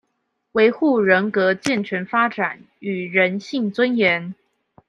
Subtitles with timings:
[0.53, 4.33] 維護人格健全發展與人性尊嚴